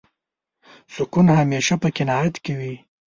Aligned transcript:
سکون 0.95 1.27
همېشه 1.39 1.75
په 1.81 1.87
قناعت 1.97 2.35
کې 2.43 2.53
وي. 2.59 2.75